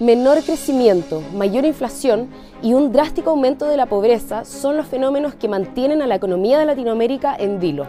menor 0.00 0.44
crecimiento, 0.44 1.22
mayor 1.34 1.64
inflación 1.64 2.28
y 2.62 2.72
un 2.72 2.92
drástico 2.92 3.30
aumento 3.30 3.66
de 3.66 3.76
la 3.76 3.86
pobreza 3.86 4.44
son 4.44 4.76
los 4.76 4.86
fenómenos 4.86 5.34
que 5.34 5.48
mantienen 5.48 6.02
a 6.02 6.06
la 6.06 6.14
economía 6.14 6.58
de 6.58 6.66
Latinoamérica 6.66 7.34
en 7.36 7.58
vilo. 7.58 7.84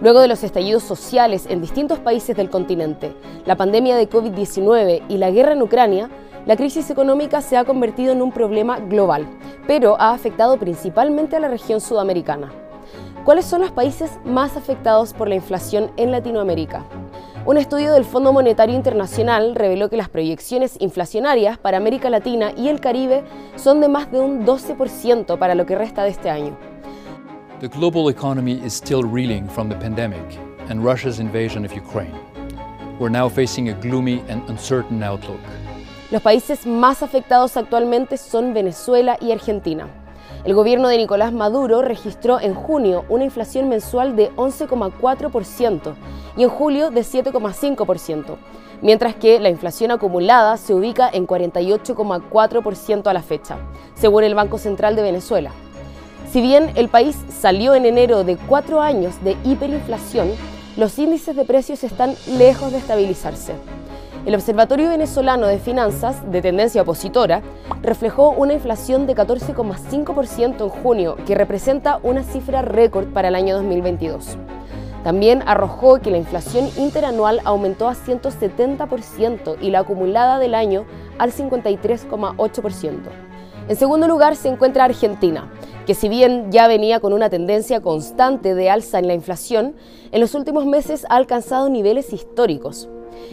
Luego 0.00 0.20
de 0.20 0.28
los 0.28 0.44
estallidos 0.44 0.84
sociales 0.84 1.46
en 1.48 1.60
distintos 1.60 1.98
países 1.98 2.36
del 2.36 2.48
continente, 2.48 3.12
la 3.44 3.56
pandemia 3.56 3.96
de 3.96 4.08
COVID-19 4.08 5.02
y 5.08 5.18
la 5.18 5.30
guerra 5.30 5.52
en 5.52 5.62
Ucrania, 5.62 6.10
la 6.46 6.56
crisis 6.56 6.90
económica 6.90 7.40
se 7.40 7.56
ha 7.56 7.64
convertido 7.64 8.12
en 8.12 8.22
un 8.22 8.30
problema 8.30 8.78
global, 8.78 9.26
pero 9.66 10.00
ha 10.00 10.12
afectado 10.12 10.58
principalmente 10.58 11.36
a 11.36 11.40
la 11.40 11.48
región 11.48 11.80
sudamericana. 11.80 12.52
¿Cuáles 13.24 13.46
son 13.46 13.60
los 13.60 13.70
países 13.70 14.10
más 14.24 14.56
afectados 14.56 15.12
por 15.12 15.28
la 15.28 15.36
inflación 15.36 15.90
en 15.96 16.10
Latinoamérica? 16.10 16.84
Un 17.44 17.56
estudio 17.56 17.92
del 17.92 18.04
Fondo 18.04 18.32
Monetario 18.32 18.76
Internacional 18.76 19.56
reveló 19.56 19.90
que 19.90 19.96
las 19.96 20.08
proyecciones 20.08 20.76
inflacionarias 20.78 21.58
para 21.58 21.76
América 21.76 22.08
Latina 22.08 22.52
y 22.56 22.68
el 22.68 22.78
Caribe 22.78 23.24
son 23.56 23.80
de 23.80 23.88
más 23.88 24.12
de 24.12 24.20
un 24.20 24.46
12% 24.46 25.36
para 25.38 25.56
lo 25.56 25.66
que 25.66 25.74
resta 25.74 26.04
de 26.04 26.10
este 26.10 26.30
año. 26.30 26.56
The 27.58 27.66
global 27.66 28.08
economy 28.08 28.64
is 28.64 28.72
still 28.72 29.02
reeling 29.02 29.48
from 29.48 29.68
the 29.68 29.74
pandemic 29.74 30.22
and 30.68 30.84
Russia's 30.84 31.18
invasion 31.18 31.64
of 31.64 31.72
Ukraine. 31.72 32.14
We're 33.00 33.10
now 33.10 33.28
facing 33.28 33.70
a 33.70 33.72
gloomy 33.72 34.22
and 34.28 34.48
uncertain 34.48 35.02
outlook. 35.02 35.40
Los 36.12 36.22
países 36.22 36.64
más 36.64 37.02
afectados 37.02 37.56
actualmente 37.56 38.18
son 38.18 38.54
Venezuela 38.54 39.16
y 39.20 39.32
Argentina. 39.32 39.88
El 40.44 40.54
gobierno 40.54 40.88
de 40.88 40.96
Nicolás 40.96 41.32
Maduro 41.32 41.82
registró 41.82 42.40
en 42.40 42.54
junio 42.54 43.04
una 43.08 43.22
inflación 43.22 43.68
mensual 43.68 44.16
de 44.16 44.32
11,4% 44.32 45.94
y 46.36 46.42
en 46.42 46.48
julio 46.48 46.90
de 46.90 47.02
7,5%, 47.02 48.36
mientras 48.80 49.14
que 49.14 49.38
la 49.38 49.50
inflación 49.50 49.92
acumulada 49.92 50.56
se 50.56 50.74
ubica 50.74 51.08
en 51.12 51.28
48,4% 51.28 53.06
a 53.06 53.12
la 53.12 53.22
fecha, 53.22 53.56
según 53.94 54.24
el 54.24 54.34
Banco 54.34 54.58
Central 54.58 54.96
de 54.96 55.02
Venezuela. 55.02 55.52
Si 56.32 56.40
bien 56.40 56.72
el 56.74 56.88
país 56.88 57.16
salió 57.28 57.76
en 57.76 57.86
enero 57.86 58.24
de 58.24 58.36
cuatro 58.36 58.80
años 58.80 59.22
de 59.22 59.36
hiperinflación, 59.44 60.32
los 60.76 60.98
índices 60.98 61.36
de 61.36 61.44
precios 61.44 61.84
están 61.84 62.16
lejos 62.26 62.72
de 62.72 62.78
estabilizarse. 62.78 63.52
El 64.24 64.36
Observatorio 64.36 64.88
Venezolano 64.88 65.48
de 65.48 65.58
Finanzas, 65.58 66.30
de 66.30 66.40
tendencia 66.40 66.82
opositora, 66.82 67.42
reflejó 67.82 68.30
una 68.30 68.52
inflación 68.52 69.08
de 69.08 69.16
14,5% 69.16 70.62
en 70.62 70.68
junio, 70.68 71.16
que 71.26 71.34
representa 71.34 71.98
una 72.04 72.22
cifra 72.22 72.62
récord 72.62 73.08
para 73.08 73.28
el 73.28 73.34
año 73.34 73.56
2022. 73.56 74.38
También 75.02 75.42
arrojó 75.44 75.98
que 75.98 76.12
la 76.12 76.18
inflación 76.18 76.68
interanual 76.76 77.40
aumentó 77.44 77.88
a 77.88 77.96
170% 77.96 79.56
y 79.60 79.70
la 79.70 79.80
acumulada 79.80 80.38
del 80.38 80.54
año 80.54 80.84
al 81.18 81.32
53,8%. 81.32 82.92
En 83.68 83.76
segundo 83.76 84.06
lugar 84.06 84.36
se 84.36 84.48
encuentra 84.48 84.84
Argentina, 84.84 85.50
que 85.86 85.94
si 85.94 86.08
bien 86.08 86.52
ya 86.52 86.68
venía 86.68 87.00
con 87.00 87.12
una 87.12 87.30
tendencia 87.30 87.80
constante 87.80 88.54
de 88.54 88.70
alza 88.70 88.98
en 88.98 89.08
la 89.08 89.14
inflación, 89.14 89.74
en 90.12 90.20
los 90.20 90.34
últimos 90.34 90.66
meses 90.66 91.04
ha 91.08 91.16
alcanzado 91.16 91.68
niveles 91.68 92.12
históricos. 92.12 92.88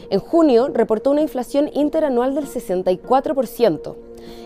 En 0.09 0.19
junio 0.19 0.69
reportó 0.73 1.11
una 1.11 1.21
inflación 1.21 1.69
interanual 1.73 2.35
del 2.35 2.47
64%. 2.47 3.95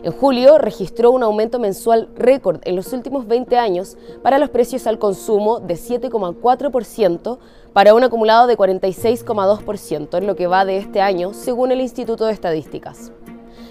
En 0.04 0.12
julio 0.12 0.58
registró 0.58 1.12
un 1.12 1.24
aumento 1.24 1.59
mensual 1.59 2.09
récord 2.16 2.59
en 2.64 2.76
los 2.76 2.94
últimos 2.94 3.28
20 3.28 3.58
años 3.58 3.98
para 4.22 4.38
los 4.38 4.50
precios 4.50 4.86
al 4.88 5.00
consumo 5.00 5.59
de 5.59 5.76
7,4% 5.76 7.38
para 7.74 7.94
un 7.94 8.04
acumulado 8.04 8.48
de 8.48 8.58
46,2% 8.58 10.18
en 10.18 10.28
lo 10.28 10.36
que 10.36 10.48
va 10.48 10.66
de 10.66 10.78
este 10.78 11.02
año, 11.02 11.34
según 11.34 11.72
el 11.72 11.81
Instituto 11.81 12.26
de 12.26 12.34
Estadísticas. 12.34 13.12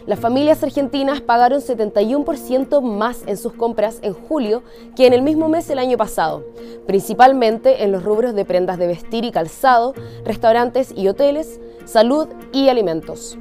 Las 0.07 0.19
familias 0.19 0.63
argentinas 0.63 1.21
pagaron 1.21 1.61
71% 1.61 2.81
más 2.81 3.23
en 3.27 3.37
sus 3.37 3.53
compras 3.53 4.01
en 4.03 4.15
julio 4.15 4.63
que 4.97 5.07
en 5.07 5.13
el 5.13 5.23
mismo 5.23 5.49
mes 5.49 5.71
el 5.71 5.79
año 5.79 5.97
pasado, 5.97 6.45
principalmente 6.87 7.85
en 7.85 7.93
los 7.93 8.03
rubros 8.03 8.35
de 8.35 8.45
prendas 8.45 8.79
de 8.79 8.89
vestir 8.89 9.25
y 9.25 9.31
calzado, 9.31 9.95
restaurantes 10.25 10.93
y 10.97 11.07
hoteles, 11.07 11.61
salud 11.85 12.27
y 12.53 12.69
alimentos. 12.69 13.39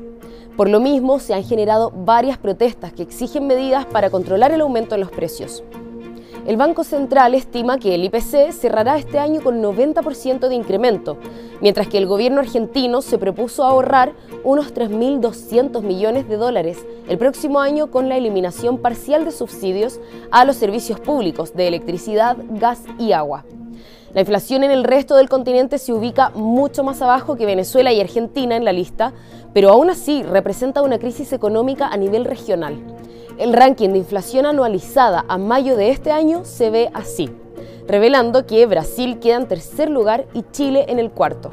Por 0.55 0.69
lo 0.69 0.79
mismo, 0.79 1.19
se 1.19 1.33
han 1.33 1.43
generado 1.43 1.91
varias 1.91 2.37
protestas 2.37 2.93
que 2.93 3.03
exigen 3.03 3.47
medidas 3.47 3.85
para 3.85 4.11
controlar 4.11 4.51
el 4.51 4.61
aumento 4.61 4.93
en 4.93 5.01
los 5.01 5.09
precios. 5.09 5.63
El 6.45 6.57
Banco 6.57 6.83
Central 6.83 7.35
estima 7.35 7.77
que 7.77 7.93
el 7.93 8.03
IPC 8.05 8.51
cerrará 8.51 8.97
este 8.97 9.19
año 9.19 9.41
con 9.41 9.61
90% 9.61 10.47
de 10.47 10.55
incremento, 10.55 11.17
mientras 11.61 11.87
que 11.87 11.99
el 11.99 12.07
gobierno 12.07 12.39
argentino 12.39 13.03
se 13.03 13.19
propuso 13.19 13.63
ahorrar 13.63 14.13
unos 14.43 14.73
3.200 14.73 15.83
millones 15.83 16.27
de 16.27 16.37
dólares 16.37 16.83
el 17.07 17.19
próximo 17.19 17.59
año 17.59 17.91
con 17.91 18.09
la 18.09 18.17
eliminación 18.17 18.79
parcial 18.79 19.23
de 19.23 19.31
subsidios 19.31 19.99
a 20.31 20.43
los 20.43 20.55
servicios 20.55 20.99
públicos 20.99 21.53
de 21.53 21.67
electricidad, 21.67 22.35
gas 22.49 22.81
y 22.97 23.11
agua. 23.11 23.45
La 24.15 24.21
inflación 24.21 24.63
en 24.63 24.71
el 24.71 24.83
resto 24.83 25.15
del 25.15 25.29
continente 25.29 25.77
se 25.77 25.93
ubica 25.93 26.31
mucho 26.31 26.83
más 26.83 27.03
abajo 27.03 27.35
que 27.35 27.45
Venezuela 27.45 27.93
y 27.93 28.01
Argentina 28.01 28.55
en 28.55 28.65
la 28.65 28.73
lista, 28.73 29.13
pero 29.53 29.69
aún 29.69 29.91
así 29.91 30.23
representa 30.23 30.81
una 30.81 30.97
crisis 30.97 31.33
económica 31.33 31.87
a 31.87 31.97
nivel 31.97 32.25
regional. 32.25 32.75
El 33.41 33.53
ranking 33.53 33.89
de 33.89 33.97
inflación 33.97 34.45
anualizada 34.45 35.25
a 35.27 35.39
mayo 35.39 35.75
de 35.75 35.89
este 35.89 36.11
año 36.11 36.45
se 36.45 36.69
ve 36.69 36.91
así, 36.93 37.27
revelando 37.87 38.45
que 38.45 38.67
Brasil 38.67 39.17
queda 39.17 39.37
en 39.37 39.47
tercer 39.47 39.89
lugar 39.89 40.27
y 40.35 40.43
Chile 40.51 40.85
en 40.89 40.99
el 40.99 41.09
cuarto. 41.09 41.49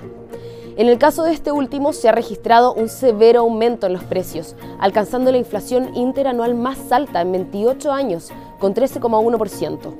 En 0.77 0.87
el 0.89 0.99
caso 0.99 1.23
de 1.23 1.33
este 1.33 1.51
último 1.51 1.95
se 1.95 2.11
ha 2.11 2.13
registrado 2.13 2.75
un 2.75 2.91
severo 2.91 3.41
aumento 3.41 3.87
en 3.87 3.95
los 3.95 4.05
precios, 4.05 4.55
alcanzando 4.79 5.33
la 5.33 5.39
inflación 5.39 5.97
interanual 5.97 6.55
más 6.55 6.93
alta 6.93 7.23
en 7.23 7.33
28 7.33 7.91
años, 7.91 8.33
con 8.61 8.75
13,1%. 8.75 9.95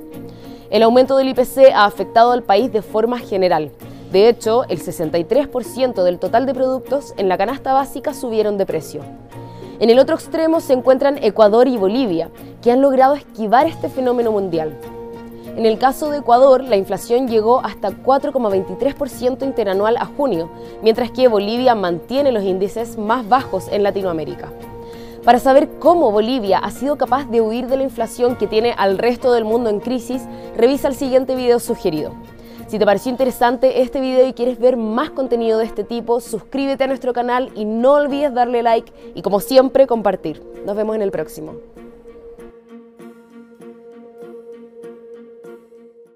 El 0.69 0.83
aumento 0.83 1.17
del 1.17 1.29
IPC 1.29 1.73
ha 1.73 1.85
afectado 1.85 2.33
al 2.33 2.43
país 2.43 2.71
de 2.71 2.83
forma 2.83 3.17
general. 3.17 3.71
De 4.11 4.29
hecho, 4.29 4.63
el 4.65 4.79
63% 4.79 6.03
del 6.03 6.19
total 6.19 6.45
de 6.45 6.53
productos 6.53 7.15
en 7.17 7.27
la 7.29 7.39
canasta 7.39 7.73
básica 7.73 8.13
subieron 8.13 8.59
de 8.59 8.67
precio. 8.67 9.01
En 9.79 9.89
el 9.89 9.97
otro 9.97 10.15
extremo 10.15 10.59
se 10.59 10.73
encuentran 10.73 11.23
Ecuador 11.23 11.69
y 11.69 11.77
Bolivia, 11.77 12.29
que 12.61 12.69
han 12.69 12.81
logrado 12.81 13.13
esquivar 13.13 13.65
este 13.65 13.87
fenómeno 13.87 14.29
mundial. 14.29 14.77
En 15.55 15.65
el 15.65 15.79
caso 15.79 16.09
de 16.09 16.17
Ecuador, 16.17 16.61
la 16.65 16.75
inflación 16.75 17.29
llegó 17.29 17.61
hasta 17.63 17.91
4,23% 17.91 19.43
interanual 19.43 19.95
a 19.95 20.05
junio, 20.05 20.49
mientras 20.81 21.11
que 21.11 21.29
Bolivia 21.29 21.75
mantiene 21.75 22.33
los 22.33 22.43
índices 22.43 22.97
más 22.97 23.27
bajos 23.29 23.69
en 23.71 23.83
Latinoamérica. 23.83 24.49
Para 25.23 25.39
saber 25.39 25.69
cómo 25.79 26.11
Bolivia 26.11 26.59
ha 26.59 26.71
sido 26.71 26.97
capaz 26.97 27.29
de 27.29 27.39
huir 27.39 27.67
de 27.67 27.77
la 27.77 27.83
inflación 27.83 28.35
que 28.35 28.47
tiene 28.47 28.73
al 28.77 28.97
resto 28.97 29.31
del 29.31 29.45
mundo 29.45 29.69
en 29.69 29.79
crisis, 29.79 30.23
revisa 30.57 30.89
el 30.89 30.95
siguiente 30.95 31.35
video 31.35 31.59
sugerido. 31.59 32.11
Si 32.69 32.77
te 32.77 32.85
pareció 32.85 33.09
interesante 33.09 33.81
este 33.81 33.99
video 33.99 34.27
y 34.27 34.33
quieres 34.33 34.59
ver 34.59 34.77
más 34.77 35.09
contenido 35.09 35.57
de 35.57 35.65
este 35.65 35.83
tipo, 35.83 36.21
suscríbete 36.21 36.83
a 36.83 36.87
nuestro 36.87 37.13
canal 37.13 37.51
y 37.55 37.65
no 37.65 37.93
olvides 37.93 38.31
darle 38.31 38.61
like 38.61 38.93
y 39.15 39.23
como 39.23 39.39
siempre 39.39 39.87
compartir. 39.87 40.43
Nos 40.67 40.75
vemos 40.75 40.95
en 40.95 41.01
el 41.01 41.09
próximo. 41.09 41.55